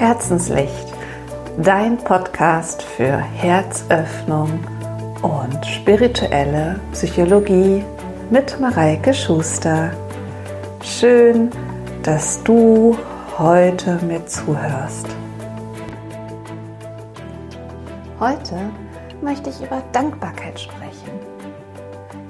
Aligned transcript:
Herzenslicht, 0.00 0.86
dein 1.58 1.98
Podcast 1.98 2.82
für 2.82 3.18
Herzöffnung 3.18 4.48
und 5.20 5.66
spirituelle 5.66 6.80
Psychologie 6.92 7.84
mit 8.30 8.58
Mareike 8.58 9.12
Schuster. 9.12 9.92
Schön, 10.82 11.50
dass 12.02 12.42
du 12.44 12.96
heute 13.36 13.98
mir 14.06 14.24
zuhörst. 14.24 15.06
Heute 18.18 18.56
möchte 19.20 19.50
ich 19.50 19.60
über 19.60 19.82
Dankbarkeit 19.92 20.58
sprechen. 20.60 21.10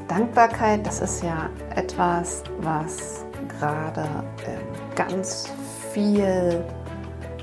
Dankbarkeit, 0.09 0.84
das 0.84 1.00
ist 1.00 1.23
ja 1.23 1.48
etwas, 1.77 2.42
was 2.62 3.25
gerade 3.61 4.09
ähm, 4.45 4.97
ganz 4.97 5.48
viel 5.92 6.64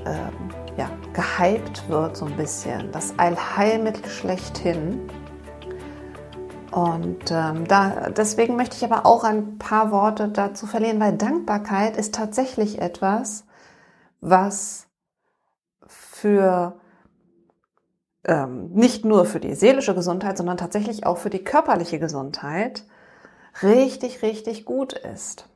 ähm, 0.08 0.32
ja, 0.76 0.90
gehypt 1.12 1.88
wird, 1.88 2.16
so 2.16 2.24
ein 2.24 2.36
bisschen. 2.36 2.90
Das 2.92 3.18
Allheilmittel 3.18 4.06
schlechthin. 4.06 5.10
Und 6.70 7.30
ähm, 7.30 7.66
da, 7.66 8.10
deswegen 8.10 8.56
möchte 8.56 8.76
ich 8.76 8.84
aber 8.84 9.04
auch 9.04 9.24
ein 9.24 9.58
paar 9.58 9.90
Worte 9.90 10.28
dazu 10.28 10.66
verlieren, 10.66 11.00
weil 11.00 11.16
Dankbarkeit 11.16 11.96
ist 11.96 12.14
tatsächlich 12.14 12.80
etwas, 12.80 13.44
was 14.20 14.86
für 15.86 16.78
ähm, 18.24 18.70
nicht 18.72 19.04
nur 19.04 19.24
für 19.24 19.40
die 19.40 19.54
seelische 19.54 19.94
Gesundheit, 19.94 20.36
sondern 20.36 20.56
tatsächlich 20.56 21.06
auch 21.06 21.18
für 21.18 21.30
die 21.30 21.44
körperliche 21.44 21.98
Gesundheit 21.98 22.84
richtig, 23.62 24.22
richtig 24.22 24.64
gut 24.64 24.92
ist. 24.92 25.48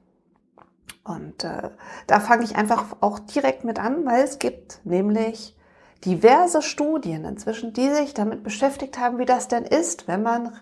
Und 1.04 1.44
äh, 1.44 1.70
da 2.06 2.20
fange 2.20 2.44
ich 2.44 2.56
einfach 2.56 2.96
auch 3.00 3.18
direkt 3.18 3.64
mit 3.64 3.78
an, 3.78 4.06
weil 4.06 4.22
es 4.22 4.38
gibt 4.38 4.80
nämlich 4.84 5.56
diverse 6.04 6.62
Studien 6.62 7.24
inzwischen, 7.24 7.72
die 7.72 7.90
sich 7.90 8.14
damit 8.14 8.42
beschäftigt 8.42 8.98
haben, 8.98 9.18
wie 9.18 9.24
das 9.24 9.48
denn 9.48 9.64
ist, 9.64 10.08
wenn 10.08 10.22
man 10.22 10.56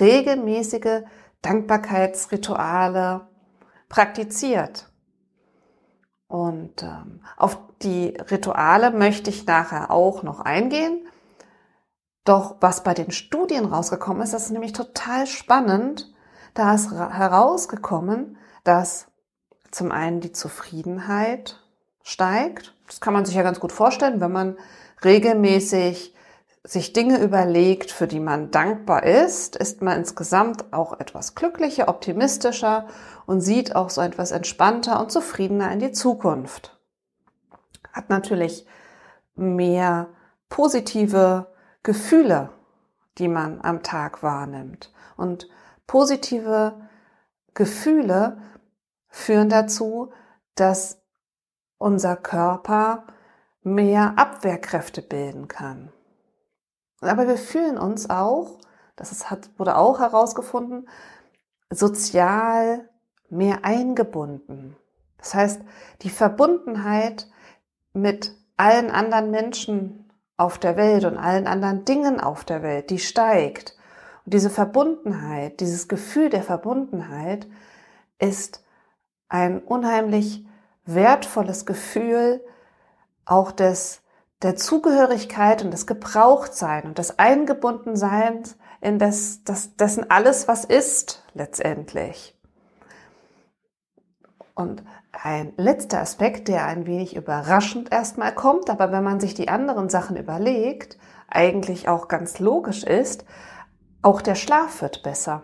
regelmäßige 0.00 1.02
Dankbarkeitsrituale 1.42 3.28
praktiziert. 3.88 4.90
Und 6.26 6.82
ähm, 6.82 7.22
auf 7.36 7.58
die 7.82 8.16
Rituale 8.30 8.90
möchte 8.90 9.30
ich 9.30 9.46
nachher 9.46 9.90
auch 9.90 10.22
noch 10.22 10.40
eingehen. 10.40 11.06
Doch 12.24 12.56
was 12.60 12.82
bei 12.82 12.94
den 12.94 13.10
Studien 13.10 13.66
rausgekommen 13.66 14.22
ist, 14.22 14.32
das 14.32 14.46
ist 14.46 14.50
nämlich 14.50 14.72
total 14.72 15.26
spannend. 15.26 16.12
Da 16.54 16.74
ist 16.74 16.90
herausgekommen, 16.90 18.38
dass 18.64 19.08
zum 19.74 19.90
einen 19.90 20.20
die 20.20 20.32
Zufriedenheit 20.32 21.60
steigt. 22.02 22.74
Das 22.86 23.00
kann 23.00 23.12
man 23.12 23.24
sich 23.24 23.34
ja 23.34 23.42
ganz 23.42 23.60
gut 23.60 23.72
vorstellen, 23.72 24.20
wenn 24.20 24.32
man 24.32 24.56
regelmäßig 25.04 26.14
sich 26.66 26.92
Dinge 26.94 27.20
überlegt, 27.20 27.90
für 27.90 28.06
die 28.06 28.20
man 28.20 28.50
dankbar 28.50 29.02
ist, 29.02 29.54
ist 29.54 29.82
man 29.82 29.98
insgesamt 29.98 30.72
auch 30.72 30.98
etwas 30.98 31.34
glücklicher, 31.34 31.88
optimistischer 31.88 32.86
und 33.26 33.42
sieht 33.42 33.76
auch 33.76 33.90
so 33.90 34.00
etwas 34.00 34.30
entspannter 34.30 34.98
und 35.00 35.12
zufriedener 35.12 35.70
in 35.72 35.80
die 35.80 35.92
Zukunft. 35.92 36.78
Hat 37.92 38.08
natürlich 38.08 38.66
mehr 39.34 40.08
positive 40.48 41.48
Gefühle, 41.82 42.48
die 43.18 43.28
man 43.28 43.60
am 43.60 43.82
Tag 43.82 44.22
wahrnimmt. 44.22 44.90
Und 45.16 45.48
positive 45.86 46.74
Gefühle 47.52 48.38
führen 49.14 49.48
dazu, 49.48 50.12
dass 50.56 51.00
unser 51.78 52.16
Körper 52.16 53.06
mehr 53.62 54.14
Abwehrkräfte 54.16 55.02
bilden 55.02 55.46
kann. 55.46 55.92
Aber 57.00 57.28
wir 57.28 57.36
fühlen 57.36 57.78
uns 57.78 58.10
auch, 58.10 58.58
das 58.96 59.30
hat, 59.30 59.50
wurde 59.56 59.76
auch 59.76 60.00
herausgefunden, 60.00 60.88
sozial 61.70 62.88
mehr 63.30 63.64
eingebunden. 63.64 64.76
Das 65.18 65.34
heißt, 65.34 65.62
die 66.02 66.10
Verbundenheit 66.10 67.28
mit 67.92 68.34
allen 68.56 68.90
anderen 68.90 69.30
Menschen 69.30 70.12
auf 70.36 70.58
der 70.58 70.76
Welt 70.76 71.04
und 71.04 71.18
allen 71.18 71.46
anderen 71.46 71.84
Dingen 71.84 72.20
auf 72.20 72.44
der 72.44 72.62
Welt, 72.62 72.90
die 72.90 72.98
steigt. 72.98 73.76
Und 74.24 74.34
diese 74.34 74.50
Verbundenheit, 74.50 75.60
dieses 75.60 75.86
Gefühl 75.86 76.30
der 76.30 76.42
Verbundenheit 76.42 77.46
ist 78.18 78.63
ein 79.34 79.58
unheimlich 79.58 80.46
wertvolles 80.84 81.66
Gefühl 81.66 82.40
auch 83.24 83.50
des, 83.50 84.00
der 84.42 84.54
Zugehörigkeit 84.54 85.64
und 85.64 85.72
des 85.72 85.88
Gebrauchtsein 85.88 86.84
und 86.84 86.98
des 86.98 87.18
Eingebundenseins 87.18 88.56
in 88.80 89.00
das, 89.00 89.42
das, 89.42 89.74
dessen 89.74 90.08
alles, 90.08 90.46
was 90.46 90.64
ist, 90.64 91.24
letztendlich. 91.34 92.38
Und 94.54 94.84
ein 95.10 95.52
letzter 95.56 96.00
Aspekt, 96.00 96.46
der 96.46 96.66
ein 96.66 96.86
wenig 96.86 97.16
überraschend 97.16 97.90
erstmal 97.90 98.36
kommt, 98.36 98.70
aber 98.70 98.92
wenn 98.92 99.02
man 99.02 99.18
sich 99.18 99.34
die 99.34 99.48
anderen 99.48 99.88
Sachen 99.88 100.16
überlegt, 100.16 100.96
eigentlich 101.26 101.88
auch 101.88 102.06
ganz 102.06 102.38
logisch 102.38 102.84
ist, 102.84 103.24
auch 104.00 104.22
der 104.22 104.36
Schlaf 104.36 104.80
wird 104.80 105.02
besser 105.02 105.42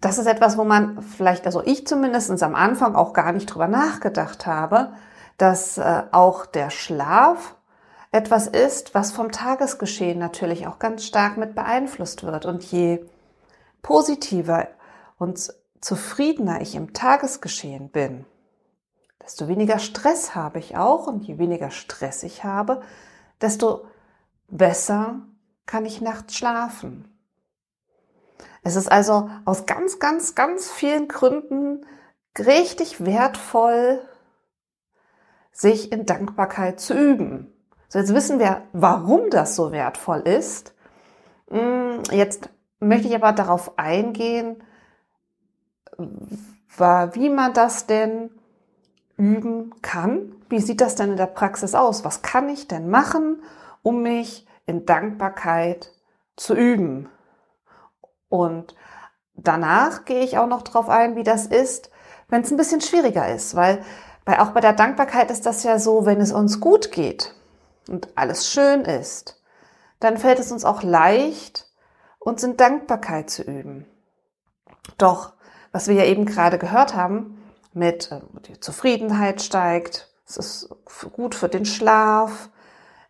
das 0.00 0.18
ist 0.18 0.26
etwas, 0.26 0.56
wo 0.56 0.64
man 0.64 1.02
vielleicht, 1.02 1.46
also 1.46 1.62
ich 1.64 1.86
zumindest 1.86 2.42
am 2.42 2.54
Anfang 2.54 2.94
auch 2.94 3.12
gar 3.12 3.32
nicht 3.32 3.46
drüber 3.46 3.68
nachgedacht 3.68 4.46
habe, 4.46 4.92
dass 5.38 5.78
äh, 5.78 6.02
auch 6.12 6.46
der 6.46 6.70
Schlaf 6.70 7.56
etwas 8.10 8.46
ist, 8.46 8.94
was 8.94 9.12
vom 9.12 9.32
Tagesgeschehen 9.32 10.18
natürlich 10.18 10.66
auch 10.66 10.78
ganz 10.78 11.04
stark 11.04 11.36
mit 11.36 11.54
beeinflusst 11.54 12.22
wird. 12.24 12.46
Und 12.46 12.62
je 12.64 13.04
positiver 13.82 14.68
und 15.18 15.52
zufriedener 15.80 16.60
ich 16.60 16.74
im 16.74 16.92
Tagesgeschehen 16.92 17.90
bin, 17.90 18.24
desto 19.22 19.48
weniger 19.48 19.78
Stress 19.78 20.34
habe 20.34 20.58
ich 20.58 20.76
auch 20.76 21.06
und 21.06 21.24
je 21.24 21.38
weniger 21.38 21.70
Stress 21.70 22.22
ich 22.22 22.44
habe, 22.44 22.82
desto 23.40 23.84
besser 24.48 25.20
kann 25.66 25.84
ich 25.84 26.00
nachts 26.00 26.34
schlafen. 26.34 27.07
Es 28.68 28.76
ist 28.76 28.92
also 28.92 29.30
aus 29.46 29.64
ganz, 29.64 29.98
ganz, 29.98 30.34
ganz 30.34 30.70
vielen 30.70 31.08
Gründen 31.08 31.86
richtig 32.38 33.02
wertvoll, 33.02 34.02
sich 35.52 35.90
in 35.90 36.04
Dankbarkeit 36.04 36.78
zu 36.78 36.92
üben. 36.92 37.50
So, 37.88 37.98
jetzt 37.98 38.12
wissen 38.12 38.38
wir, 38.38 38.60
warum 38.74 39.30
das 39.30 39.56
so 39.56 39.72
wertvoll 39.72 40.20
ist. 40.20 40.74
Hm, 41.48 42.02
jetzt 42.10 42.50
möchte 42.78 43.08
ich 43.08 43.14
aber 43.14 43.32
darauf 43.32 43.78
eingehen, 43.78 44.62
wie 45.96 47.30
man 47.30 47.54
das 47.54 47.86
denn 47.86 48.28
üben 49.16 49.80
kann. 49.80 50.34
Wie 50.50 50.60
sieht 50.60 50.82
das 50.82 50.94
denn 50.94 51.12
in 51.12 51.16
der 51.16 51.24
Praxis 51.24 51.74
aus? 51.74 52.04
Was 52.04 52.20
kann 52.20 52.50
ich 52.50 52.68
denn 52.68 52.90
machen, 52.90 53.42
um 53.82 54.02
mich 54.02 54.46
in 54.66 54.84
Dankbarkeit 54.84 55.90
zu 56.36 56.54
üben? 56.54 57.08
Und 58.28 58.74
danach 59.34 60.04
gehe 60.04 60.22
ich 60.22 60.38
auch 60.38 60.46
noch 60.46 60.62
drauf 60.62 60.88
ein, 60.88 61.16
wie 61.16 61.22
das 61.22 61.46
ist, 61.46 61.90
wenn 62.28 62.42
es 62.42 62.50
ein 62.50 62.56
bisschen 62.56 62.80
schwieriger 62.80 63.32
ist, 63.32 63.54
weil 63.54 63.82
bei, 64.24 64.40
auch 64.40 64.50
bei 64.50 64.60
der 64.60 64.74
Dankbarkeit 64.74 65.30
ist 65.30 65.46
das 65.46 65.62
ja 65.62 65.78
so, 65.78 66.04
wenn 66.04 66.20
es 66.20 66.32
uns 66.32 66.60
gut 66.60 66.92
geht 66.92 67.34
und 67.88 68.08
alles 68.16 68.50
schön 68.50 68.82
ist, 68.82 69.42
dann 70.00 70.18
fällt 70.18 70.38
es 70.38 70.52
uns 70.52 70.64
auch 70.64 70.82
leicht, 70.82 71.66
uns 72.18 72.42
in 72.42 72.56
Dankbarkeit 72.56 73.30
zu 73.30 73.42
üben. 73.42 73.86
Doch, 74.98 75.32
was 75.72 75.88
wir 75.88 75.94
ja 75.94 76.04
eben 76.04 76.26
gerade 76.26 76.58
gehört 76.58 76.94
haben, 76.94 77.42
mit 77.72 78.10
äh, 78.12 78.20
die 78.46 78.60
Zufriedenheit 78.60 79.42
steigt, 79.42 80.12
es 80.26 80.36
ist 80.36 80.68
gut 81.12 81.34
für 81.34 81.48
den 81.48 81.64
Schlaf, 81.64 82.50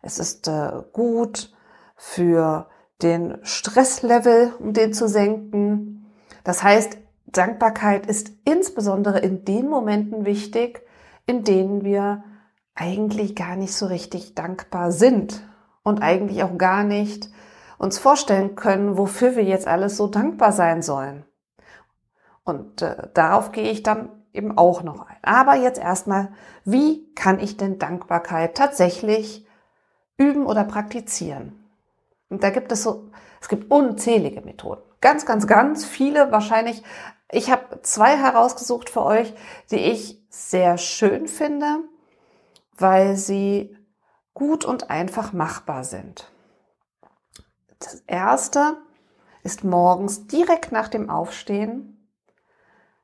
es 0.01 0.19
ist 0.19 0.47
äh, 0.47 0.71
gut 0.93 1.53
für 1.97 2.69
den 3.01 3.37
Stresslevel, 3.43 4.53
um 4.59 4.73
den 4.73 4.93
zu 4.93 5.07
senken. 5.07 6.05
Das 6.43 6.63
heißt, 6.63 6.97
Dankbarkeit 7.27 8.05
ist 8.05 8.31
insbesondere 8.45 9.19
in 9.19 9.45
den 9.45 9.69
Momenten 9.69 10.25
wichtig, 10.25 10.81
in 11.25 11.43
denen 11.43 11.83
wir 11.83 12.23
eigentlich 12.75 13.35
gar 13.35 13.55
nicht 13.55 13.73
so 13.73 13.85
richtig 13.85 14.35
dankbar 14.35 14.91
sind 14.91 15.43
und 15.83 16.01
eigentlich 16.01 16.43
auch 16.43 16.57
gar 16.57 16.83
nicht 16.83 17.29
uns 17.77 17.97
vorstellen 17.97 18.55
können, 18.55 18.97
wofür 18.97 19.35
wir 19.35 19.43
jetzt 19.43 19.67
alles 19.67 19.97
so 19.97 20.07
dankbar 20.07 20.51
sein 20.51 20.81
sollen. 20.81 21.25
Und 22.43 22.81
äh, 22.81 23.09
darauf 23.13 23.51
gehe 23.51 23.71
ich 23.71 23.83
dann 23.83 24.09
eben 24.33 24.57
auch 24.57 24.83
noch 24.83 25.07
ein. 25.07 25.17
Aber 25.21 25.55
jetzt 25.55 25.79
erstmal, 25.79 26.29
wie 26.65 27.13
kann 27.13 27.39
ich 27.39 27.57
denn 27.57 27.79
Dankbarkeit 27.79 28.55
tatsächlich 28.55 29.45
üben 30.17 30.45
oder 30.45 30.63
praktizieren? 30.63 31.58
Und 32.29 32.43
da 32.43 32.51
gibt 32.51 32.71
es 32.71 32.83
so, 32.83 33.11
es 33.41 33.49
gibt 33.49 33.71
unzählige 33.71 34.41
Methoden. 34.41 34.81
Ganz, 35.01 35.25
ganz, 35.25 35.47
ganz 35.47 35.85
viele 35.85 36.31
wahrscheinlich. 36.31 36.83
Ich 37.31 37.51
habe 37.51 37.81
zwei 37.81 38.17
herausgesucht 38.17 38.89
für 38.89 39.03
euch, 39.03 39.33
die 39.71 39.77
ich 39.77 40.21
sehr 40.29 40.77
schön 40.77 41.27
finde, 41.27 41.83
weil 42.77 43.15
sie 43.15 43.75
gut 44.33 44.65
und 44.65 44.89
einfach 44.89 45.33
machbar 45.33 45.83
sind. 45.83 46.31
Das 47.79 47.95
erste 48.07 48.77
ist 49.43 49.63
morgens 49.63 50.27
direkt 50.27 50.71
nach 50.71 50.89
dem 50.89 51.09
Aufstehen, 51.09 52.09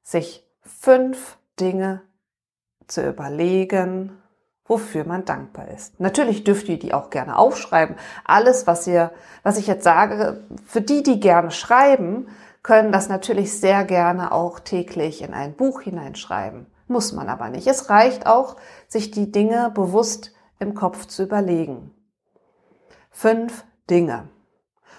sich 0.03 0.45
fünf 0.61 1.37
Dinge 1.59 2.01
zu 2.87 3.07
überlegen, 3.07 4.21
wofür 4.67 5.05
man 5.05 5.25
dankbar 5.25 5.67
ist. 5.69 5.99
Natürlich 5.99 6.43
dürft 6.43 6.67
ihr 6.69 6.79
die 6.79 6.93
auch 6.93 7.09
gerne 7.09 7.37
aufschreiben. 7.37 7.95
Alles, 8.23 8.65
was 8.67 8.87
ihr, 8.87 9.11
was 9.43 9.57
ich 9.57 9.67
jetzt 9.67 9.83
sage, 9.83 10.43
für 10.65 10.81
die, 10.81 11.03
die 11.03 11.19
gerne 11.19 11.51
schreiben, 11.51 12.27
können 12.63 12.91
das 12.91 13.09
natürlich 13.09 13.59
sehr 13.59 13.83
gerne 13.83 14.31
auch 14.31 14.59
täglich 14.59 15.21
in 15.21 15.33
ein 15.33 15.53
Buch 15.53 15.81
hineinschreiben. 15.81 16.65
Muss 16.87 17.13
man 17.13 17.29
aber 17.29 17.49
nicht. 17.49 17.67
Es 17.67 17.89
reicht 17.89 18.25
auch, 18.25 18.55
sich 18.87 19.11
die 19.11 19.31
Dinge 19.31 19.71
bewusst 19.73 20.33
im 20.59 20.73
Kopf 20.73 21.05
zu 21.05 21.23
überlegen. 21.23 21.91
Fünf 23.11 23.63
Dinge. 23.89 24.29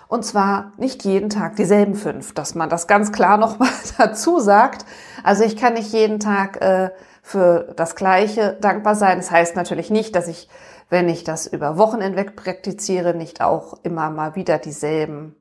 Und 0.09 0.25
zwar 0.25 0.73
nicht 0.77 1.05
jeden 1.05 1.31
Tag 1.31 1.57
dieselben 1.57 1.97
fünf, 1.97 2.33
dass 2.33 2.55
man 2.55 2.69
das 2.69 2.87
ganz 2.87 3.11
klar 3.11 3.37
nochmal 3.37 3.71
dazu 3.99 4.39
sagt. 4.39 4.85
Also 5.25 5.43
ich 5.43 5.57
kann 5.57 5.75
nicht 5.75 5.93
jeden 5.93 6.21
Tag 6.21 6.63
äh, 6.63 6.91
für 7.27 7.73
das 7.75 7.97
Gleiche 7.97 8.57
dankbar 8.61 8.95
sein. 8.95 9.19
Das 9.19 9.33
heißt 9.33 9.57
natürlich 9.57 9.91
nicht, 9.91 10.15
dass 10.15 10.29
ich, 10.29 10.49
wenn 10.91 11.09
ich 11.09 11.25
das 11.25 11.49
über 11.49 11.77
Wochen 11.77 12.01
hinweg 12.01 12.37
praktiziere, 12.37 13.15
nicht 13.15 13.41
auch 13.41 13.81
immer 13.83 14.11
mal 14.11 14.37
wieder 14.37 14.59
dieselben 14.59 15.35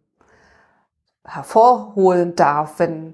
hervorholen 1.23 2.35
darf, 2.35 2.79
wenn 2.79 3.13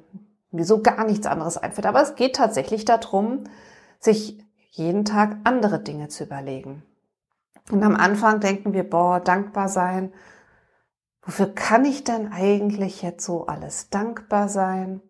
mir 0.52 0.64
so 0.64 0.82
gar 0.82 1.04
nichts 1.04 1.28
anderes 1.28 1.58
einfällt. 1.58 1.86
Aber 1.86 2.02
es 2.02 2.16
geht 2.16 2.38
tatsächlich 2.38 2.86
darum, 2.86 3.44
sich 4.00 4.42
jeden 4.70 5.04
Tag 5.04 5.36
andere 5.44 5.80
Dinge 5.80 6.08
zu 6.08 6.24
überlegen. 6.24 6.82
Und 7.72 7.84
am 7.84 7.98
Anfang 7.98 8.40
denken 8.40 8.72
wir, 8.72 8.90
boah, 8.90 9.20
dankbar 9.20 9.68
sein. 9.68 10.14
Wofür 11.24 11.54
kann 11.54 11.84
ich 11.84 12.06
denn 12.06 12.32
eigentlich 12.32 13.02
jetzt 13.02 13.26
so 13.26 13.48
alles 13.48 13.90
dankbar 13.90 14.48
sein? 14.48 15.02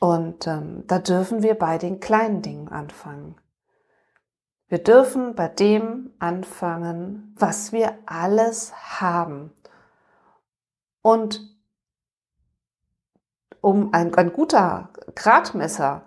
Und 0.00 0.46
ähm, 0.46 0.84
da 0.86 0.98
dürfen 0.98 1.42
wir 1.42 1.54
bei 1.54 1.76
den 1.76 2.00
kleinen 2.00 2.40
Dingen 2.40 2.68
anfangen. 2.68 3.36
Wir 4.66 4.82
dürfen 4.82 5.34
bei 5.34 5.46
dem 5.46 6.14
anfangen, 6.18 7.34
was 7.38 7.70
wir 7.70 7.98
alles 8.06 8.72
haben. 9.00 9.52
Und 11.02 11.40
um 13.60 13.92
ein, 13.92 14.14
ein 14.14 14.32
guter 14.32 14.88
Gradmesser, 15.14 16.06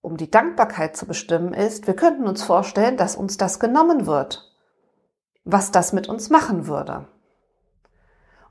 um 0.00 0.16
die 0.16 0.30
Dankbarkeit 0.30 0.96
zu 0.96 1.06
bestimmen, 1.06 1.54
ist, 1.54 1.88
wir 1.88 1.96
könnten 1.96 2.28
uns 2.28 2.42
vorstellen, 2.44 2.96
dass 2.96 3.16
uns 3.16 3.36
das 3.36 3.58
genommen 3.58 4.06
wird, 4.06 4.54
was 5.44 5.72
das 5.72 5.92
mit 5.92 6.08
uns 6.08 6.30
machen 6.30 6.68
würde. 6.68 7.08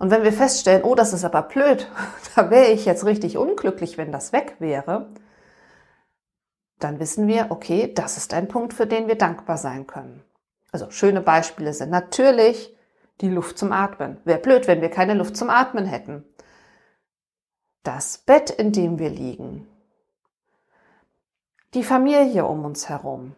Und 0.04 0.12
wenn 0.12 0.24
wir 0.24 0.34
feststellen, 0.34 0.84
oh, 0.84 0.96
das 0.96 1.14
ist 1.14 1.24
aber 1.24 1.44
blöd, 1.44 1.90
da 2.36 2.50
wäre 2.50 2.72
ich 2.72 2.84
jetzt 2.84 3.06
richtig 3.06 3.38
unglücklich, 3.38 3.98
wenn 3.98 4.12
das 4.12 4.34
weg 4.34 4.58
wäre, 4.60 5.10
dann 6.78 7.00
wissen 7.00 7.26
wir, 7.26 7.52
okay, 7.52 7.90
das 7.94 8.18
ist 8.18 8.34
ein 8.34 8.50
Punkt, 8.50 8.74
für 8.74 8.86
den 8.86 9.08
wir 9.08 9.16
dankbar 9.18 9.58
sein 9.58 9.88
können. 9.88 10.22
Also 10.74 10.92
schöne 10.92 11.22
Beispiele 11.22 11.74
sind 11.74 11.90
natürlich 11.90 12.76
die 13.22 13.30
Luft 13.30 13.58
zum 13.58 13.72
Atmen. 13.72 14.18
Wäre 14.26 14.40
blöd, 14.40 14.68
wenn 14.68 14.82
wir 14.82 14.90
keine 14.90 15.14
Luft 15.14 15.38
zum 15.38 15.50
Atmen 15.50 15.86
hätten. 15.86 16.26
Das 17.84 18.18
Bett, 18.18 18.50
in 18.50 18.74
dem 18.74 19.00
wir 19.00 19.10
liegen. 19.10 19.70
Die 21.76 21.84
Familie 21.86 22.44
um 22.44 22.66
uns 22.66 22.90
herum. 22.90 23.38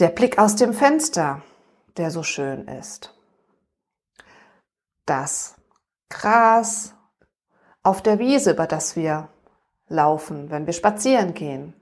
Der 0.00 0.08
Blick 0.08 0.40
aus 0.40 0.56
dem 0.56 0.74
Fenster, 0.74 1.42
der 1.96 2.10
so 2.10 2.24
schön 2.24 2.66
ist 2.66 3.15
das 5.06 5.54
Gras 6.10 6.94
auf 7.82 8.02
der 8.02 8.18
Wiese, 8.18 8.52
über 8.52 8.66
das 8.66 8.96
wir 8.96 9.28
laufen, 9.88 10.50
wenn 10.50 10.66
wir 10.66 10.72
spazieren 10.72 11.34
gehen. 11.34 11.72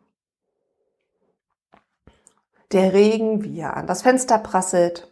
Der 2.73 2.93
Regen, 2.93 3.43
wie 3.43 3.61
er 3.61 3.77
an 3.77 3.87
das 3.87 4.03
Fenster 4.03 4.39
prasselt. 4.39 5.11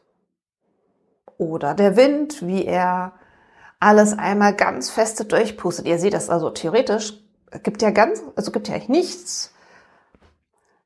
Oder 1.38 1.74
der 1.74 1.96
Wind, 1.96 2.46
wie 2.46 2.64
er 2.64 3.12
alles 3.80 4.16
einmal 4.16 4.54
ganz 4.54 4.90
feste 4.90 5.24
durchpustet. 5.24 5.86
Ihr 5.86 5.98
seht 5.98 6.14
das 6.14 6.30
also 6.30 6.50
theoretisch, 6.50 7.14
gibt 7.62 7.82
ja 7.82 7.90
ganz, 7.90 8.22
also 8.36 8.52
gibt 8.52 8.68
ja 8.68 8.74
eigentlich 8.74 8.88
nichts, 8.88 9.54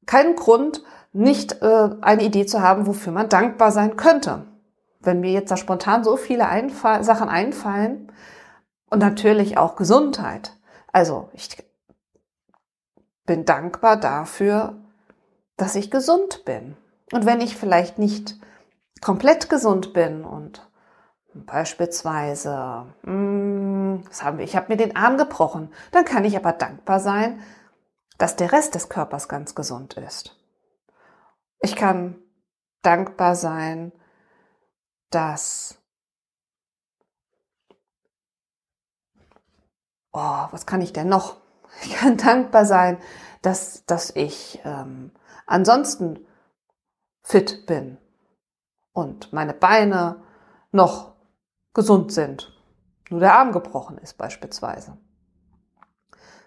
keinen 0.07 0.37
Grund, 0.37 0.83
nicht 1.13 1.63
äh, 1.63 1.91
eine 2.01 2.23
Idee 2.23 2.47
zu 2.47 2.63
haben, 2.63 2.87
wofür 2.87 3.13
man 3.13 3.29
dankbar 3.29 3.73
sein 3.73 3.97
könnte 3.97 4.47
wenn 5.07 5.21
mir 5.21 5.33
jetzt 5.33 5.51
da 5.51 5.57
spontan 5.57 6.05
so 6.05 6.17
viele 6.17 6.49
Einfall 6.49 7.05
Sachen 7.05 7.29
einfallen 7.29 8.13
und 8.91 8.99
natürlich 8.99 9.59
auch 9.59 9.77
Gesundheit. 9.77 10.53
Also 10.93 11.31
ich 11.33 11.57
bin 13.25 13.45
dankbar 13.45 13.97
dafür, 13.97 14.75
dass 15.57 15.75
ich 15.75 15.91
gesund 15.91 16.45
bin. 16.45 16.77
Und 17.13 17.27
wenn 17.27 17.41
ich 17.41 17.57
vielleicht 17.57 17.99
nicht 17.99 18.37
komplett 19.01 19.49
gesund 19.49 19.93
bin 19.93 20.25
und 20.25 20.67
beispielsweise, 21.35 22.87
mh, 23.03 23.07
hm, 23.13 24.05
was 24.09 24.23
haben 24.23 24.39
wir, 24.39 24.45
ich 24.45 24.57
habe 24.57 24.69
mir 24.69 24.77
den 24.77 24.97
Arm 24.97 25.19
gebrochen, 25.19 25.73
dann 25.93 26.05
kann 26.05 26.25
ich 26.25 26.37
aber 26.37 26.53
dankbar 26.53 27.01
sein, 27.01 27.41
dass 28.19 28.37
der 28.37 28.53
Rest 28.53 28.75
des 28.75 28.89
Körpers 28.89 29.29
ganz 29.29 29.55
gesund 29.55 29.95
ist. 29.95 30.37
Ich 31.61 31.77
kann 31.77 32.17
dankbar 32.83 33.35
sein, 33.35 33.93
dass 35.11 35.79
oh, 40.13 40.47
was 40.51 40.67
kann 40.67 40.81
ich 40.81 40.93
denn 40.93 41.09
noch? 41.09 41.37
Ich 41.83 41.95
kann 41.95 42.17
dankbar 42.17 42.65
sein, 42.65 42.99
dass, 43.43 43.85
dass 43.85 44.17
ich 44.17 44.61
ähm, 44.65 45.13
ansonsten 45.47 46.27
fit 47.23 47.67
bin 47.67 47.99
und 48.93 49.31
meine 49.35 49.53
Beine 49.53 50.23
noch 50.73 51.17
gesund 51.75 52.13
sind. 52.13 52.53
Nur 53.11 53.21
der 53.21 53.35
Arm 53.35 53.53
gebrochen 53.53 53.99
ist 53.99 54.17
beispielsweise. 54.17 54.97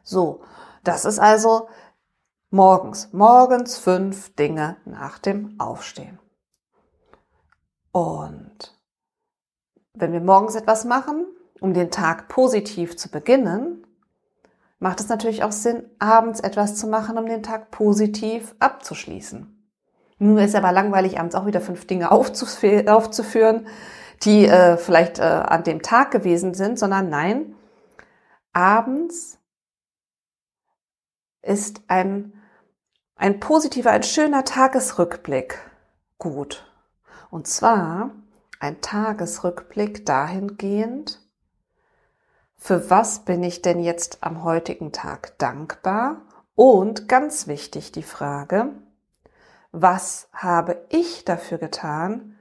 So, 0.03 0.43
das 0.83 1.05
ist 1.05 1.19
also 1.19 1.69
morgens. 2.49 3.13
Morgens 3.13 3.77
fünf 3.77 4.35
Dinge 4.35 4.77
nach 4.85 5.19
dem 5.19 5.59
Aufstehen. 5.59 6.18
Und 7.91 8.77
wenn 9.93 10.11
wir 10.13 10.21
morgens 10.21 10.55
etwas 10.55 10.85
machen, 10.85 11.25
um 11.59 11.73
den 11.73 11.91
Tag 11.91 12.27
positiv 12.29 12.95
zu 12.97 13.09
beginnen, 13.09 13.85
macht 14.79 14.99
es 14.99 15.09
natürlich 15.09 15.43
auch 15.43 15.51
Sinn, 15.51 15.83
abends 15.99 16.39
etwas 16.39 16.75
zu 16.75 16.87
machen, 16.87 17.17
um 17.17 17.25
den 17.25 17.43
Tag 17.43 17.71
positiv 17.71 18.55
abzuschließen. 18.59 19.55
Nur 20.19 20.41
ist 20.41 20.55
aber 20.55 20.71
langweilig, 20.71 21.19
abends 21.19 21.35
auch 21.35 21.45
wieder 21.45 21.61
fünf 21.61 21.87
Dinge 21.87 22.11
aufzuführen, 22.11 23.67
die 24.23 24.45
äh, 24.45 24.77
vielleicht 24.77 25.19
äh, 25.19 25.23
an 25.23 25.63
dem 25.63 25.81
Tag 25.81 26.11
gewesen 26.11 26.53
sind, 26.53 26.77
sondern 26.77 27.09
nein, 27.09 27.55
abends 28.51 29.37
ist 31.41 31.81
ein, 31.87 32.33
ein 33.15 33.39
positiver, 33.39 33.91
ein 33.91 34.03
schöner 34.03 34.43
Tagesrückblick 34.43 35.59
gut. 36.17 36.68
Und 37.29 37.47
zwar 37.47 38.11
ein 38.59 38.81
Tagesrückblick 38.81 40.05
dahingehend, 40.05 41.21
für 42.57 42.89
was 42.89 43.19
bin 43.19 43.41
ich 43.41 43.61
denn 43.61 43.79
jetzt 43.79 44.17
am 44.21 44.43
heutigen 44.43 44.91
Tag 44.91 45.37
dankbar? 45.37 46.21
Und 46.55 47.07
ganz 47.07 47.47
wichtig 47.47 47.93
die 47.93 48.03
Frage, 48.03 48.73
was 49.71 50.27
habe 50.33 50.85
ich 50.89 51.23
dafür 51.23 51.57
getan, 51.57 52.37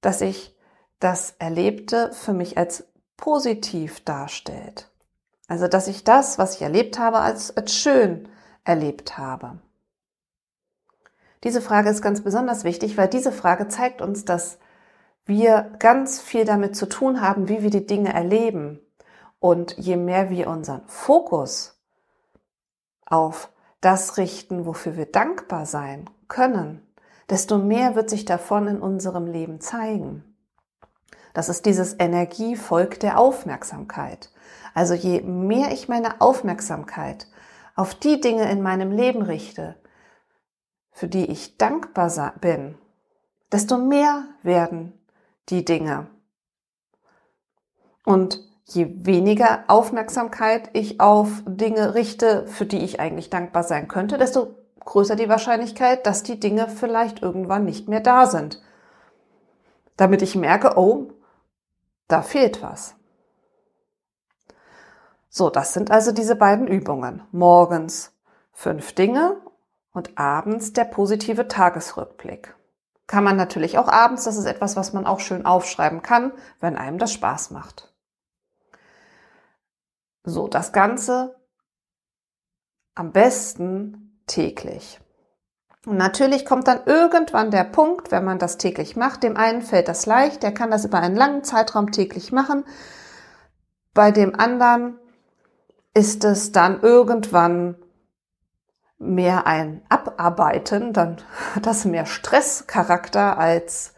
dass 0.00 0.20
ich 0.20 0.56
das 1.00 1.34
Erlebte 1.40 2.12
für 2.12 2.34
mich 2.34 2.56
als 2.56 2.84
positiv 3.16 4.04
darstellt? 4.04 4.90
Also, 5.48 5.66
dass 5.66 5.88
ich 5.88 6.04
das, 6.04 6.38
was 6.38 6.54
ich 6.54 6.62
erlebt 6.62 7.00
habe, 7.00 7.18
als, 7.18 7.56
als 7.56 7.74
schön 7.74 8.28
erlebt 8.62 9.18
habe. 9.18 9.58
Diese 11.44 11.60
Frage 11.60 11.90
ist 11.90 12.02
ganz 12.02 12.22
besonders 12.22 12.64
wichtig, 12.64 12.96
weil 12.96 13.08
diese 13.08 13.32
Frage 13.32 13.68
zeigt 13.68 14.00
uns, 14.00 14.24
dass 14.24 14.58
wir 15.24 15.72
ganz 15.78 16.20
viel 16.20 16.44
damit 16.44 16.76
zu 16.76 16.88
tun 16.88 17.20
haben, 17.20 17.48
wie 17.48 17.62
wir 17.62 17.70
die 17.70 17.86
Dinge 17.86 18.12
erleben. 18.12 18.80
Und 19.40 19.76
je 19.76 19.96
mehr 19.96 20.30
wir 20.30 20.48
unseren 20.48 20.82
Fokus 20.86 21.80
auf 23.06 23.50
das 23.80 24.16
richten, 24.16 24.66
wofür 24.66 24.96
wir 24.96 25.06
dankbar 25.06 25.66
sein 25.66 26.08
können, 26.28 26.80
desto 27.28 27.58
mehr 27.58 27.96
wird 27.96 28.08
sich 28.08 28.24
davon 28.24 28.68
in 28.68 28.80
unserem 28.80 29.26
Leben 29.26 29.60
zeigen. 29.60 30.24
Das 31.34 31.48
ist 31.48 31.66
dieses 31.66 31.98
Energievolk 31.98 33.00
der 33.00 33.18
Aufmerksamkeit. 33.18 34.30
Also 34.74 34.94
je 34.94 35.22
mehr 35.22 35.72
ich 35.72 35.88
meine 35.88 36.20
Aufmerksamkeit 36.20 37.26
auf 37.74 37.94
die 37.94 38.20
Dinge 38.20 38.50
in 38.50 38.62
meinem 38.62 38.92
Leben 38.92 39.22
richte, 39.22 39.76
für 40.92 41.08
die 41.08 41.30
ich 41.30 41.56
dankbar 41.56 42.34
bin, 42.40 42.78
desto 43.50 43.78
mehr 43.78 44.24
werden 44.42 44.92
die 45.48 45.64
Dinge. 45.64 46.06
Und 48.04 48.40
je 48.66 48.88
weniger 49.04 49.64
Aufmerksamkeit 49.68 50.70
ich 50.72 51.00
auf 51.00 51.42
Dinge 51.46 51.94
richte, 51.94 52.46
für 52.46 52.66
die 52.66 52.78
ich 52.78 53.00
eigentlich 53.00 53.30
dankbar 53.30 53.62
sein 53.64 53.88
könnte, 53.88 54.18
desto 54.18 54.54
größer 54.80 55.16
die 55.16 55.28
Wahrscheinlichkeit, 55.28 56.06
dass 56.06 56.22
die 56.22 56.40
Dinge 56.40 56.68
vielleicht 56.68 57.22
irgendwann 57.22 57.64
nicht 57.64 57.88
mehr 57.88 58.00
da 58.00 58.26
sind. 58.26 58.62
Damit 59.96 60.22
ich 60.22 60.36
merke, 60.36 60.76
oh, 60.76 61.12
da 62.08 62.22
fehlt 62.22 62.62
was. 62.62 62.94
So, 65.28 65.48
das 65.48 65.72
sind 65.72 65.90
also 65.90 66.12
diese 66.12 66.36
beiden 66.36 66.66
Übungen. 66.66 67.22
Morgens 67.30 68.12
fünf 68.52 68.92
Dinge 68.92 69.36
und 69.92 70.18
abends 70.18 70.72
der 70.72 70.84
positive 70.84 71.48
Tagesrückblick. 71.48 72.54
Kann 73.06 73.24
man 73.24 73.36
natürlich 73.36 73.78
auch 73.78 73.88
abends, 73.88 74.24
das 74.24 74.36
ist 74.36 74.46
etwas, 74.46 74.76
was 74.76 74.92
man 74.92 75.06
auch 75.06 75.20
schön 75.20 75.44
aufschreiben 75.44 76.02
kann, 76.02 76.32
wenn 76.60 76.76
einem 76.76 76.98
das 76.98 77.12
Spaß 77.12 77.50
macht. 77.50 77.92
So, 80.24 80.48
das 80.48 80.72
Ganze 80.72 81.36
am 82.94 83.12
besten 83.12 84.22
täglich. 84.26 85.00
Und 85.84 85.96
natürlich 85.96 86.46
kommt 86.46 86.68
dann 86.68 86.80
irgendwann 86.86 87.50
der 87.50 87.64
Punkt, 87.64 88.12
wenn 88.12 88.24
man 88.24 88.38
das 88.38 88.56
täglich 88.56 88.94
macht, 88.94 89.24
dem 89.24 89.36
einen 89.36 89.62
fällt 89.62 89.88
das 89.88 90.06
leicht, 90.06 90.42
der 90.42 90.54
kann 90.54 90.70
das 90.70 90.84
über 90.84 90.98
einen 90.98 91.16
langen 91.16 91.42
Zeitraum 91.42 91.90
täglich 91.90 92.30
machen. 92.30 92.64
Bei 93.92 94.12
dem 94.12 94.38
anderen 94.38 94.98
ist 95.92 96.24
es 96.24 96.52
dann 96.52 96.80
irgendwann 96.80 97.81
mehr 99.02 99.46
ein 99.46 99.82
Abarbeiten, 99.88 100.92
dann 100.92 101.18
hat 101.54 101.66
das 101.66 101.84
mehr 101.84 102.06
Stresscharakter, 102.06 103.38
als 103.38 103.94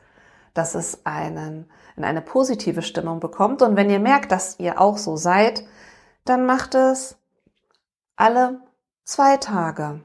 dass 0.55 0.75
es 0.75 1.05
einen 1.05 1.71
in 1.97 2.05
eine 2.05 2.23
positive 2.23 2.83
Stimmung 2.83 3.21
bekommt. 3.21 3.63
Und 3.63 3.77
wenn 3.77 3.91
ihr 3.91 4.01
merkt, 4.01 4.33
dass 4.33 4.59
ihr 4.59 4.81
auch 4.81 4.99
so 4.99 5.17
seid, 5.17 5.65
dann 6.25 6.47
macht 6.47 6.75
es 6.75 7.17
alle 8.17 8.61
zwei 9.05 9.37
Tage 9.37 10.01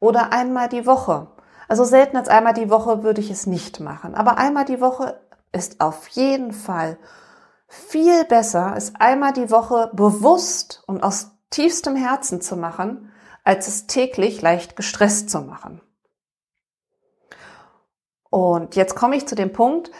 oder 0.00 0.32
einmal 0.32 0.68
die 0.68 0.86
Woche. 0.86 1.28
Also 1.68 1.84
selten 1.84 2.16
als 2.16 2.28
einmal 2.28 2.54
die 2.54 2.70
Woche 2.70 3.02
würde 3.02 3.20
ich 3.20 3.30
es 3.30 3.46
nicht 3.46 3.80
machen. 3.80 4.14
Aber 4.14 4.38
einmal 4.38 4.64
die 4.64 4.80
Woche 4.80 5.20
ist 5.52 5.80
auf 5.80 6.08
jeden 6.08 6.52
Fall 6.52 6.98
viel 7.66 8.24
besser, 8.24 8.74
es 8.76 8.94
einmal 8.94 9.32
die 9.32 9.50
Woche 9.50 9.90
bewusst 9.92 10.82
und 10.86 11.02
aus 11.02 11.32
tiefstem 11.50 11.96
Herzen 11.96 12.40
zu 12.40 12.56
machen, 12.56 13.10
als 13.46 13.68
es 13.68 13.86
täglich 13.86 14.42
leicht 14.42 14.76
gestresst 14.76 15.30
zu 15.30 15.40
machen. 15.40 15.80
Und 18.28 18.76
jetzt 18.76 18.96
komme 18.96 19.16
ich 19.16 19.26
zu 19.26 19.34
dem 19.34 19.52
Punkt, 19.52 19.90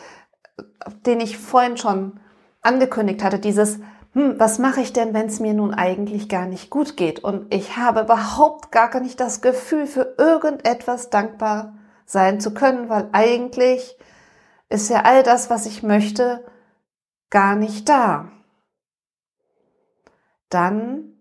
den 1.06 1.20
ich 1.20 1.38
vorhin 1.38 1.76
schon 1.76 2.20
angekündigt 2.60 3.22
hatte, 3.22 3.38
dieses 3.38 3.78
hm, 4.12 4.40
was 4.40 4.58
mache 4.58 4.80
ich 4.80 4.92
denn, 4.92 5.14
wenn 5.14 5.26
es 5.26 5.40
mir 5.40 5.54
nun 5.54 5.74
eigentlich 5.74 6.28
gar 6.28 6.46
nicht 6.46 6.70
gut 6.70 6.96
geht 6.96 7.20
und 7.20 7.52
ich 7.54 7.76
habe 7.76 8.00
überhaupt 8.00 8.72
gar 8.72 8.98
nicht 8.98 9.20
das 9.20 9.42
Gefühl, 9.42 9.86
für 9.86 10.14
irgendetwas 10.18 11.10
dankbar 11.10 11.74
sein 12.04 12.40
zu 12.40 12.54
können, 12.54 12.88
weil 12.88 13.08
eigentlich 13.12 13.96
ist 14.68 14.88
ja 14.90 15.02
all 15.02 15.22
das, 15.22 15.50
was 15.50 15.66
ich 15.66 15.82
möchte, 15.82 16.44
gar 17.30 17.54
nicht 17.56 17.88
da. 17.88 18.30
Dann 20.48 21.15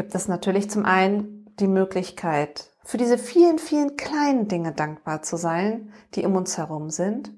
gibt 0.00 0.14
es 0.14 0.28
natürlich 0.28 0.70
zum 0.70 0.86
einen 0.86 1.54
die 1.60 1.66
Möglichkeit, 1.66 2.70
für 2.84 2.96
diese 2.96 3.18
vielen, 3.18 3.58
vielen 3.58 3.98
kleinen 3.98 4.48
Dinge 4.48 4.72
dankbar 4.72 5.20
zu 5.20 5.36
sein, 5.36 5.92
die 6.14 6.24
um 6.24 6.36
uns 6.36 6.56
herum 6.56 6.88
sind. 6.88 7.34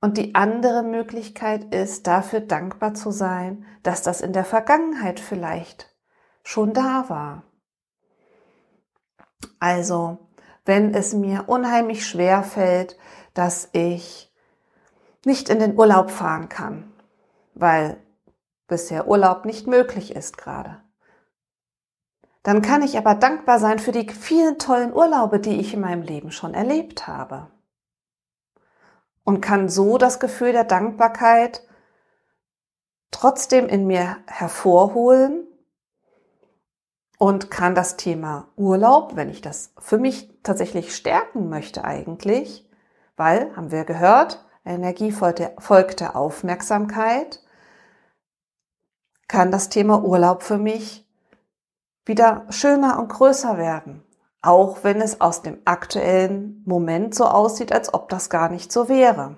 Und 0.00 0.16
die 0.16 0.36
andere 0.36 0.84
Möglichkeit 0.84 1.74
ist, 1.74 2.06
dafür 2.06 2.38
dankbar 2.38 2.94
zu 2.94 3.10
sein, 3.10 3.64
dass 3.82 4.02
das 4.02 4.20
in 4.20 4.32
der 4.32 4.44
Vergangenheit 4.44 5.18
vielleicht 5.18 5.92
schon 6.44 6.72
da 6.72 7.06
war. 7.08 7.42
Also, 9.58 10.18
wenn 10.64 10.94
es 10.94 11.14
mir 11.14 11.48
unheimlich 11.48 12.06
schwer 12.06 12.44
fällt, 12.44 12.96
dass 13.34 13.70
ich 13.72 14.32
nicht 15.24 15.48
in 15.48 15.58
den 15.58 15.76
Urlaub 15.76 16.12
fahren 16.12 16.48
kann, 16.48 16.92
weil 17.54 17.96
bisher 18.68 19.08
Urlaub 19.08 19.44
nicht 19.44 19.66
möglich 19.66 20.14
ist 20.14 20.38
gerade. 20.38 20.85
Dann 22.46 22.62
kann 22.62 22.82
ich 22.82 22.96
aber 22.96 23.16
dankbar 23.16 23.58
sein 23.58 23.80
für 23.80 23.90
die 23.90 24.08
vielen 24.08 24.56
tollen 24.56 24.92
Urlaube, 24.94 25.40
die 25.40 25.58
ich 25.58 25.74
in 25.74 25.80
meinem 25.80 26.02
Leben 26.02 26.30
schon 26.30 26.54
erlebt 26.54 27.08
habe. 27.08 27.48
Und 29.24 29.40
kann 29.40 29.68
so 29.68 29.98
das 29.98 30.20
Gefühl 30.20 30.52
der 30.52 30.62
Dankbarkeit 30.62 31.66
trotzdem 33.10 33.66
in 33.66 33.88
mir 33.88 34.18
hervorholen 34.28 35.44
und 37.18 37.50
kann 37.50 37.74
das 37.74 37.96
Thema 37.96 38.46
Urlaub, 38.54 39.16
wenn 39.16 39.28
ich 39.28 39.40
das 39.40 39.72
für 39.78 39.98
mich 39.98 40.30
tatsächlich 40.44 40.94
stärken 40.94 41.48
möchte 41.48 41.82
eigentlich, 41.82 42.70
weil, 43.16 43.56
haben 43.56 43.72
wir 43.72 43.84
gehört, 43.84 44.46
Energie 44.64 45.10
folgt 45.10 45.98
der 45.98 46.14
Aufmerksamkeit, 46.14 47.42
kann 49.26 49.50
das 49.50 49.68
Thema 49.68 50.04
Urlaub 50.04 50.44
für 50.44 50.58
mich 50.58 51.05
wieder 52.06 52.46
schöner 52.48 52.98
und 52.98 53.08
größer 53.08 53.58
werden 53.58 54.06
auch 54.46 54.84
wenn 54.84 55.00
es 55.00 55.20
aus 55.20 55.42
dem 55.42 55.58
aktuellen 55.64 56.62
Moment 56.64 57.14
so 57.14 57.24
aussieht, 57.24 57.72
als 57.72 57.92
ob 57.92 58.08
das 58.08 58.30
gar 58.30 58.48
nicht 58.48 58.70
so 58.70 58.88
wäre. 58.88 59.36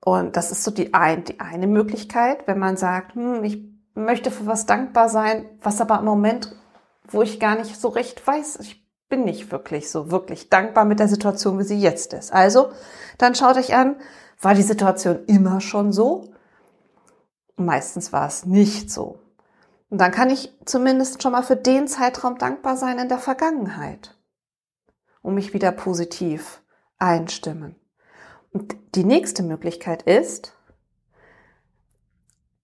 Und 0.00 0.36
das 0.36 0.50
ist 0.50 0.64
so 0.64 0.72
die, 0.72 0.92
ein, 0.92 1.24
die 1.24 1.38
eine 1.38 1.68
Möglichkeit, 1.68 2.46
wenn 2.46 2.58
man 2.58 2.76
sagt, 2.76 3.14
hm, 3.14 3.44
ich 3.44 3.62
möchte 3.94 4.30
für 4.30 4.46
was 4.46 4.66
dankbar 4.66 5.08
sein, 5.08 5.48
was 5.62 5.80
aber 5.80 6.00
im 6.00 6.04
Moment, 6.04 6.54
wo 7.06 7.22
ich 7.22 7.38
gar 7.38 7.56
nicht 7.56 7.80
so 7.80 7.88
recht 7.88 8.26
weiß, 8.26 8.58
ich 8.60 8.84
bin 9.08 9.24
nicht 9.24 9.52
wirklich 9.52 9.90
so 9.90 10.10
wirklich 10.10 10.50
dankbar 10.50 10.84
mit 10.84 10.98
der 10.98 11.08
Situation, 11.08 11.58
wie 11.58 11.64
sie 11.64 11.80
jetzt 11.80 12.12
ist. 12.12 12.32
Also, 12.32 12.72
dann 13.18 13.36
schaut 13.36 13.56
euch 13.56 13.74
an, 13.74 13.96
war 14.40 14.54
die 14.54 14.62
Situation 14.62 15.24
immer 15.26 15.60
schon 15.60 15.92
so? 15.92 16.32
Meistens 17.56 18.12
war 18.12 18.26
es 18.26 18.46
nicht 18.46 18.90
so. 18.90 19.20
Und 19.90 19.98
dann 19.98 20.12
kann 20.12 20.30
ich 20.30 20.52
zumindest 20.64 21.22
schon 21.22 21.32
mal 21.32 21.42
für 21.42 21.56
den 21.56 21.88
Zeitraum 21.88 22.38
dankbar 22.38 22.76
sein 22.76 22.98
in 22.98 23.08
der 23.08 23.18
Vergangenheit 23.18 24.16
und 25.22 25.34
mich 25.34 25.54
wieder 25.54 25.72
positiv 25.72 26.62
einstimmen. 26.98 27.74
Und 28.52 28.76
die 28.94 29.04
nächste 29.04 29.42
Möglichkeit 29.42 30.02
ist, 30.02 30.54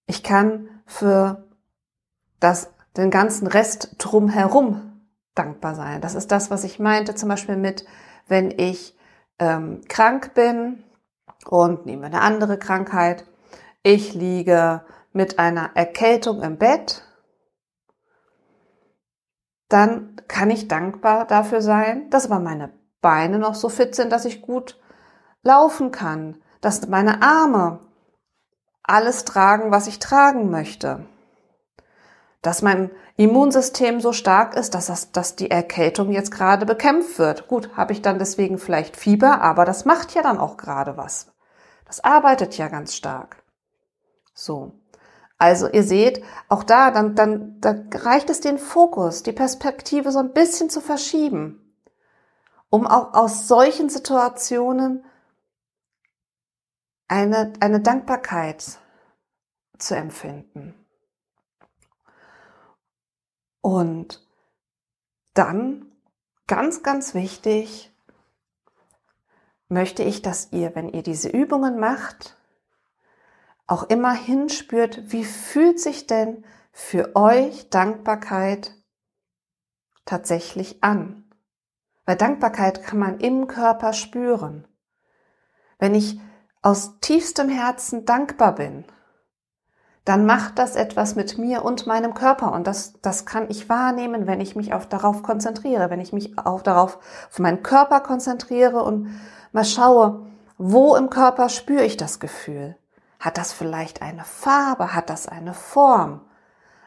ich 0.07 0.23
kann 0.23 0.69
für 0.87 1.45
das, 2.41 2.71
den 2.97 3.11
ganzen 3.11 3.47
Rest 3.47 3.97
drumherum 3.99 5.01
dankbar 5.35 5.75
sein. 5.75 6.01
Das 6.01 6.15
ist 6.15 6.31
das, 6.31 6.51
was 6.51 6.65
ich 6.65 6.79
meinte, 6.79 7.15
zum 7.15 7.29
Beispiel 7.29 7.57
mit, 7.57 7.87
wenn 8.29 8.51
ich 8.51 8.97
ähm, 9.39 9.81
krank 9.89 10.35
bin 10.35 10.85
und 11.47 11.87
nehme 11.87 12.07
eine 12.07 12.21
andere 12.21 12.59
Krankheit, 12.59 13.25
ich 13.83 14.15
liege 14.15 14.85
mit 15.13 15.39
einer 15.39 15.71
Erkältung 15.75 16.43
im 16.43 16.59
Bett 16.59 17.03
dann 19.69 20.17
kann 20.29 20.51
ich 20.51 20.69
dankbar 20.69 21.27
dafür 21.27 21.63
sein, 21.63 22.11
dass 22.11 22.27
aber 22.27 22.41
meine 22.41 22.73
Beine 23.01 23.39
noch 23.39 23.55
so 23.55 23.69
fit 23.69 23.95
sind, 23.95 24.13
dass 24.13 24.25
ich 24.25 24.43
gut 24.43 24.81
laufen 25.43 25.91
kann, 25.91 26.39
dass 26.61 26.89
meine 26.89 27.23
Arme 27.23 27.81
alles 28.83 29.25
tragen, 29.25 29.71
was 29.71 29.87
ich 29.87 29.99
tragen 29.99 30.51
möchte, 30.51 31.07
dass 32.43 32.63
mein 32.63 32.91
Immunsystem 33.17 34.01
so 34.01 34.13
stark 34.13 34.55
ist, 34.55 34.75
dass, 34.75 34.87
das, 34.87 35.13
dass 35.13 35.37
die 35.37 35.51
Erkältung 35.51 36.11
jetzt 36.13 36.31
gerade 36.31 36.67
bekämpft 36.67 37.19
wird. 37.19 37.49
Gut, 37.49 37.77
habe 37.77 37.93
ich 37.93 38.03
dann 38.03 38.19
deswegen 38.19 38.59
vielleicht 38.59 38.97
Fieber, 38.97 39.41
aber 39.41 39.65
das 39.65 39.85
macht 39.85 40.15
ja 40.15 40.23
dann 40.23 40.39
auch 40.39 40.57
gerade 40.57 40.97
was. 40.97 41.33
Das 41.87 42.03
arbeitet 42.03 42.57
ja 42.59 42.69
ganz 42.69 42.95
stark. 42.95 43.43
So. 44.35 44.73
Also 45.39 45.69
ihr 45.69 45.83
seht, 45.83 46.23
auch 46.49 46.63
da, 46.63 46.91
dann, 46.91 47.15
dann, 47.15 47.61
da 47.61 47.75
reicht 47.93 48.31
es 48.31 48.41
den 48.41 48.59
Fokus, 48.59 49.23
die 49.23 49.33
Perspektive 49.33 50.13
so 50.13 50.21
ein 50.21 50.33
bisschen 50.33 50.71
zu 50.71 50.81
verschieben, 50.81 51.75
um 52.71 52.87
auch 52.87 53.15
aus 53.15 53.49
solchen 53.49 53.89
Situationen 53.89 55.05
eine, 57.09 57.53
eine 57.61 57.81
Dankbarkeit 57.81 58.79
zu 59.79 59.97
empfinden. 59.97 60.75
Und 63.61 64.25
dann, 65.35 65.91
ganz, 66.47 66.83
ganz 66.83 67.15
wichtig, 67.15 67.93
möchte 69.69 70.03
ich, 70.03 70.23
dass 70.23 70.53
ihr, 70.53 70.75
wenn 70.75 70.89
ihr 70.89 71.03
diese 71.03 71.29
Übungen 71.29 71.79
macht, 71.79 72.37
auch 73.67 73.85
immer 73.85 74.13
hinspürt, 74.13 75.13
wie 75.13 75.25
fühlt 75.25 75.81
sich 75.81 76.07
denn 76.07 76.45
für 76.73 77.15
euch 77.17 77.71
Dankbarkeit 77.71 78.75
tatsächlich 80.05 80.83
an. 80.83 81.25
Weil 82.05 82.17
Dankbarkeit 82.17 82.83
kann 82.83 82.99
man 82.99 83.21
im 83.21 83.47
Körper 83.47 83.93
spüren. 83.93 84.67
Wenn 85.79 85.95
ich 85.95 86.21
aus 86.61 86.99
tiefstem 87.01 87.49
Herzen 87.49 88.05
dankbar 88.05 88.55
bin, 88.55 88.85
dann 90.05 90.27
macht 90.27 90.59
das 90.59 90.77
etwas 90.77 91.15
mit 91.15 91.39
mir 91.39 91.65
und 91.65 91.87
meinem 91.87 92.13
Körper. 92.13 92.53
Und 92.53 92.67
das, 92.67 92.95
das 93.01 93.25
kann 93.25 93.49
ich 93.49 93.71
wahrnehmen, 93.71 94.27
wenn 94.27 94.41
ich 94.41 94.55
mich 94.55 94.75
auf, 94.75 94.87
darauf 94.87 95.23
konzentriere, 95.23 95.89
wenn 95.89 96.01
ich 96.01 96.13
mich 96.13 96.39
auf, 96.39 96.63
darauf, 96.63 96.99
auf 97.31 97.39
meinen 97.39 97.63
Körper 97.63 98.01
konzentriere 98.01 98.83
und 98.83 99.09
mal 99.53 99.65
schaue, 99.65 100.27
wo 100.59 100.95
im 100.95 101.09
Körper 101.09 101.49
spüre 101.49 101.85
ich 101.85 101.97
das 101.97 102.21
Gefühl? 102.21 102.77
Hat 103.25 103.39
das 103.39 103.55
vielleicht 103.55 104.03
eine 104.03 104.23
Farbe? 104.23 104.95
Hat 104.95 105.09
das 105.09 105.27
eine 105.27 105.55
Form? 105.55 106.21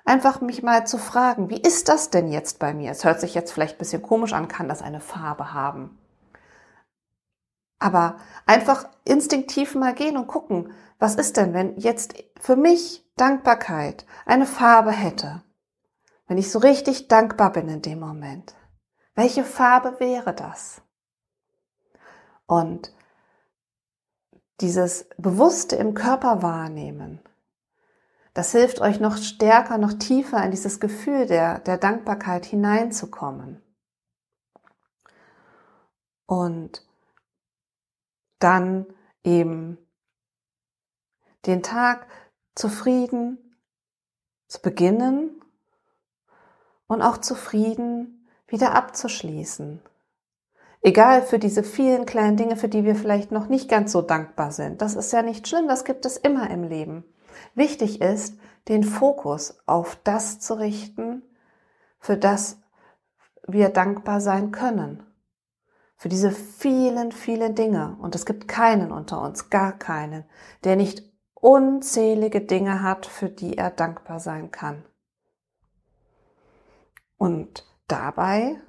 Einfach 0.06 0.39
mich 0.39 0.62
mal 0.62 0.86
zu 0.86 1.00
fragen, 1.00 1.50
wie 1.50 1.60
ist 1.60 1.89
das 1.89 2.12
denn 2.12 2.27
jetzt 2.27 2.60
bei 2.60 2.75
mir? 2.75 2.91
Es 2.91 3.03
hört 3.03 3.20
sich 3.20 3.34
jetzt 3.34 3.51
vielleicht 3.51 3.77
ein 3.77 3.79
bisschen 3.79 4.03
komisch 4.03 4.34
an, 4.34 4.48
kann 4.48 4.70
das 4.70 4.84
eine 4.84 5.01
Farbe 5.01 5.51
haben? 5.56 5.98
Aber 7.79 8.17
einfach 8.46 8.88
instinktiv 9.03 9.74
mal 9.74 9.96
gehen 9.96 10.15
und 10.15 10.27
gucken, 10.27 10.72
was 11.00 11.15
ist 11.15 11.38
denn, 11.38 11.56
wenn 11.56 11.75
jetzt 11.75 12.13
für 12.39 12.56
mich 12.56 13.03
Dankbarkeit 13.15 14.06
eine 14.27 14.46
Farbe 14.46 14.91
hätte? 14.91 15.41
Wenn 16.27 16.38
ich 16.38 16.51
so 16.51 16.60
richtig 16.60 17.08
dankbar 17.08 17.51
bin 17.51 17.67
in 17.67 17.82
dem 17.82 18.00
Moment. 18.00 18.53
Welche 19.15 19.44
Farbe 19.44 20.00
wäre 20.00 20.36
das? 20.36 20.84
Und 22.46 22.94
dieses 24.61 25.07
Bewusste 25.17 25.75
im 25.75 25.93
Körper 25.93 26.41
wahrnehmen, 26.41 27.19
das 28.33 28.51
hilft 28.51 28.81
euch 28.81 28.99
noch 28.99 29.17
stärker, 29.17 29.79
noch 29.79 29.93
tiefer 29.93 30.43
in 30.43 30.51
dieses 30.51 30.79
Gefühl 30.79 31.25
der, 31.25 31.57
der 31.57 31.79
Dankbarkeit 31.79 32.45
hineinzukommen. 32.45 33.63
Und 36.27 36.85
dann 38.37 38.85
eben 39.23 39.79
den 41.47 41.63
Tag 41.63 42.05
zufrieden 42.53 43.39
zu 44.47 44.61
beginnen 44.61 45.41
und 46.85 47.01
auch 47.01 47.17
zufrieden 47.17 48.27
wieder 48.47 48.75
abzuschließen. 48.75 49.81
Egal 50.81 51.22
für 51.22 51.39
diese 51.39 51.63
vielen 51.63 52.05
kleinen 52.05 52.38
Dinge, 52.38 52.55
für 52.55 52.69
die 52.69 52.86
wir 52.86 52.96
vielleicht 52.96 53.31
noch 53.31 53.48
nicht 53.48 53.69
ganz 53.69 53.91
so 53.91 54.01
dankbar 54.01 54.51
sind. 54.51 54.81
Das 54.81 54.96
ist 54.96 55.12
ja 55.12 55.22
nicht 55.22 55.48
schlimm, 55.48 55.67
das 55.67 55.86
gibt 55.86 56.05
es 56.05 56.17
immer 56.17 56.50
im 56.50 56.63
Leben. 56.63 57.03
Wichtig 57.55 58.01
ist, 58.01 58.38
den 58.67 58.84
Fokus 58.84 59.60
auf 59.65 59.98
das 60.03 60.39
zu 60.39 60.53
richten, 60.55 61.24
für 62.00 62.17
das 62.17 62.60
wir 63.48 63.69
dankbar 63.69 64.22
sein 64.22 64.51
können. 64.51 65.03
Für 65.96 66.10
diese 66.10 66.31
vielen, 66.31 67.12
vielen 67.12 67.55
Dinge. 67.55 67.98
Und 68.00 68.13
es 68.13 68.25
gibt 68.25 68.48
keinen 68.48 68.91
unter 68.91 69.22
uns, 69.22 69.50
gar 69.50 69.72
keinen, 69.72 70.25
der 70.63 70.75
nicht 70.75 71.03
unzählige 71.34 72.41
Dinge 72.41 72.84
hat, 72.84 73.05
für 73.05 73.29
die 73.29 73.57
er 73.57 73.72
dankbar 73.72 74.19
sein 74.19 74.51
kann. 74.51 74.84
Und 77.17 77.65
dabei 77.88 78.62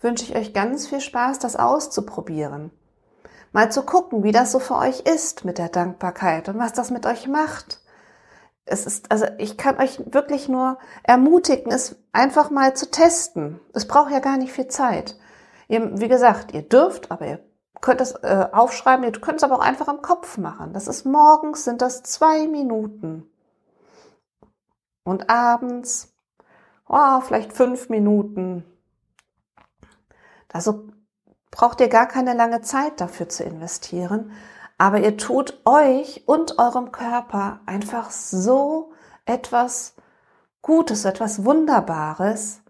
wünsche 0.00 0.24
ich 0.24 0.36
euch 0.36 0.52
ganz 0.52 0.86
viel 0.86 1.00
Spaß, 1.00 1.38
das 1.38 1.56
auszuprobieren. 1.56 2.70
Mal 3.52 3.70
zu 3.70 3.82
gucken, 3.82 4.24
wie 4.24 4.32
das 4.32 4.50
so 4.50 4.58
für 4.58 4.76
euch 4.76 5.00
ist 5.00 5.44
mit 5.44 5.58
der 5.58 5.68
Dankbarkeit 5.68 6.48
und 6.48 6.58
was 6.58 6.72
das 6.72 6.90
mit 6.90 7.06
euch 7.06 7.28
macht. 7.28 7.80
Es 8.64 8.86
ist, 8.86 9.12
also 9.12 9.26
ich 9.38 9.56
kann 9.56 9.78
euch 9.78 10.00
wirklich 10.12 10.48
nur 10.48 10.78
ermutigen, 11.02 11.70
es 11.70 11.96
einfach 12.12 12.50
mal 12.50 12.74
zu 12.74 12.90
testen. 12.90 13.60
Es 13.72 13.86
braucht 13.86 14.10
ja 14.10 14.18
gar 14.20 14.38
nicht 14.38 14.52
viel 14.52 14.68
Zeit. 14.68 15.16
Ihr, 15.68 16.00
wie 16.00 16.08
gesagt, 16.08 16.52
ihr 16.52 16.62
dürft, 16.62 17.10
aber 17.10 17.26
ihr 17.26 17.40
könnt 17.80 18.00
es 18.00 18.12
äh, 18.22 18.48
aufschreiben, 18.50 19.04
ihr 19.04 19.12
könnt 19.12 19.36
es 19.36 19.44
aber 19.44 19.56
auch 19.56 19.64
einfach 19.64 19.88
im 19.88 20.02
Kopf 20.02 20.38
machen. 20.38 20.72
Das 20.72 20.88
ist 20.88 21.04
morgens, 21.04 21.64
sind 21.64 21.82
das 21.82 22.02
zwei 22.02 22.46
Minuten. 22.46 23.30
Und 25.04 25.30
abends, 25.30 26.12
oh, 26.88 27.20
vielleicht 27.20 27.52
fünf 27.52 27.88
Minuten. 27.88 28.64
Also 30.54 30.86
braucht 31.50 31.80
ihr 31.80 31.88
gar 31.88 32.06
keine 32.06 32.32
lange 32.32 32.62
Zeit 32.62 33.00
dafür 33.00 33.28
zu 33.28 33.42
investieren. 33.42 34.30
Aber 34.78 35.00
ihr 35.00 35.16
tut 35.16 35.60
euch 35.64 36.22
und 36.26 36.58
eurem 36.58 36.92
Körper 36.92 37.60
einfach 37.66 38.10
so 38.10 38.92
etwas 39.24 39.94
Gutes, 40.62 41.04
etwas 41.04 41.44
Wunderbares, 41.44 42.62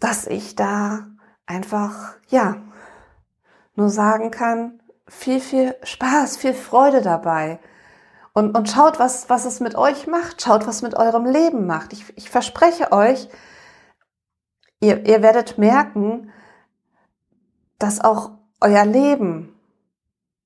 dass 0.00 0.26
ich 0.26 0.56
da 0.56 1.06
einfach, 1.44 2.14
ja, 2.28 2.56
nur 3.74 3.90
sagen 3.90 4.30
kann, 4.30 4.82
viel, 5.06 5.40
viel 5.40 5.76
Spaß, 5.82 6.38
viel 6.38 6.54
Freude 6.54 7.02
dabei. 7.02 7.60
Und, 8.32 8.56
und 8.56 8.70
schaut, 8.70 8.98
was, 8.98 9.28
was 9.28 9.44
es 9.44 9.60
mit 9.60 9.74
euch 9.74 10.06
macht. 10.06 10.40
Schaut, 10.40 10.66
was 10.66 10.80
mit 10.80 10.94
eurem 10.94 11.26
Leben 11.26 11.66
macht. 11.66 11.92
Ich, 11.92 12.16
ich 12.16 12.30
verspreche 12.30 12.92
euch, 12.92 13.28
ihr, 14.80 15.06
ihr 15.06 15.22
werdet 15.22 15.58
merken, 15.58 16.32
dass 17.78 18.00
auch 18.00 18.30
euer 18.60 18.84
Leben 18.84 19.54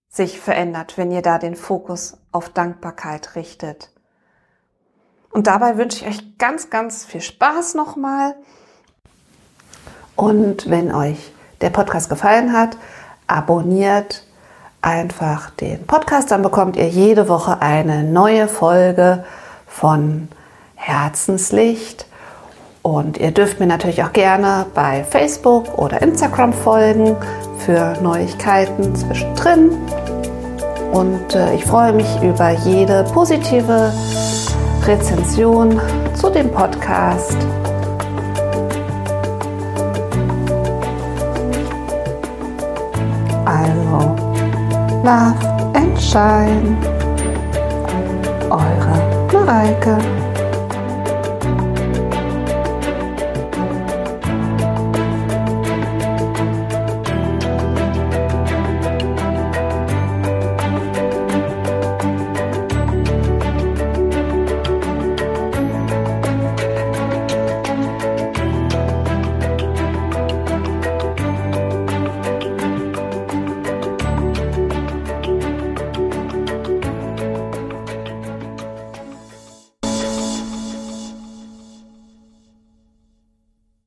sich 0.08 0.40
verändert, 0.40 0.98
wenn 0.98 1.12
ihr 1.12 1.22
da 1.22 1.38
den 1.38 1.54
Fokus 1.54 2.18
auf 2.32 2.48
Dankbarkeit 2.48 3.36
richtet. 3.36 3.90
Und 5.30 5.46
dabei 5.46 5.76
wünsche 5.76 6.04
ich 6.04 6.10
euch 6.10 6.38
ganz, 6.38 6.70
ganz 6.70 7.04
viel 7.04 7.20
Spaß 7.20 7.74
nochmal. 7.74 8.34
Und 10.16 10.68
wenn 10.68 10.92
euch 10.92 11.32
der 11.60 11.70
Podcast 11.70 12.10
gefallen 12.10 12.52
hat, 12.52 12.76
abonniert 13.28 14.26
einfach 14.82 15.50
den 15.50 15.86
Podcast, 15.86 16.32
dann 16.32 16.42
bekommt 16.42 16.76
ihr 16.76 16.88
jede 16.88 17.28
Woche 17.28 17.62
eine 17.62 18.02
neue 18.02 18.48
Folge 18.48 19.24
von 19.66 20.28
Herzenslicht. 20.74 22.06
Und 22.82 23.18
ihr 23.18 23.30
dürft 23.30 23.60
mir 23.60 23.66
natürlich 23.66 24.02
auch 24.02 24.12
gerne 24.12 24.66
bei 24.74 25.04
Facebook 25.04 25.78
oder 25.78 26.00
Instagram 26.00 26.52
folgen 26.52 27.16
für 27.58 27.94
Neuigkeiten 28.02 28.94
zwischendrin. 28.94 29.70
Und 30.92 31.34
äh, 31.34 31.54
ich 31.54 31.64
freue 31.64 31.92
mich 31.92 32.08
über 32.22 32.50
jede 32.50 33.04
positive 33.12 33.92
Rezension 34.86 35.78
zu 36.14 36.30
dem 36.30 36.50
Podcast. 36.50 37.36
Also, 43.44 44.16
Love 45.04 45.36
and 45.74 46.00
Shine. 46.00 46.76
Eure 48.50 49.26
Mareike. 49.32 50.29